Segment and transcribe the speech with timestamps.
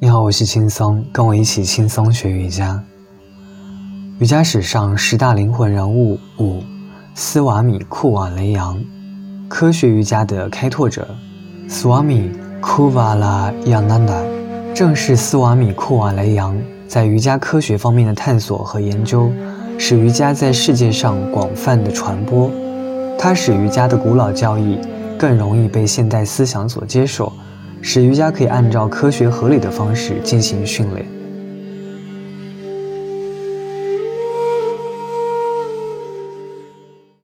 [0.00, 2.80] 你好，我是轻松，跟我一起轻松学瑜伽。
[4.20, 6.62] 瑜伽史上十大灵魂人物五，
[7.16, 8.80] 斯瓦米库瓦雷扬，
[9.48, 11.08] 科学瑜伽的开拓者。
[11.68, 12.30] 斯瓦米
[12.60, 14.14] 库瓦拉扬南达，
[14.72, 16.56] 正是斯瓦米库瓦雷扬
[16.86, 19.32] 在瑜伽科学方面的探索和研究，
[19.80, 22.48] 使瑜伽在世界上广泛的传播。
[23.18, 24.78] 它使瑜伽的古老教义
[25.18, 27.32] 更容易被现代思想所接受。
[27.80, 31.17] 使瑜伽可以按照科学合理的方式进行训练。